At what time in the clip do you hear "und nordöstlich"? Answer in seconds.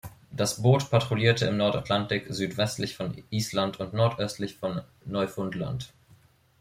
3.79-4.57